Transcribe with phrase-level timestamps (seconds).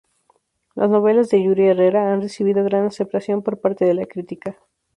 [0.73, 4.57] Las novelas de Yuri Herrera han recibido gran aceptación por parte de la crítica.